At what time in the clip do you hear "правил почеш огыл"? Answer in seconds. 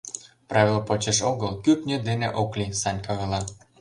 0.49-1.51